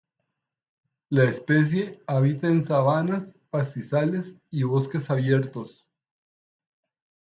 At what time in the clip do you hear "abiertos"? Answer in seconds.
5.11-5.85